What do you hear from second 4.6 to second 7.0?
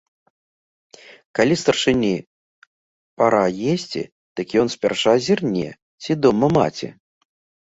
ён спярша зірне, ці дома маці.